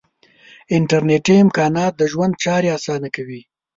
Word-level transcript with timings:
انټرنیټي 0.75 1.35
امکانات 1.45 1.93
د 1.97 2.01
ژوند 2.11 2.33
چارې 2.43 2.69
آسانه 2.77 3.07
کوي. 3.15 3.41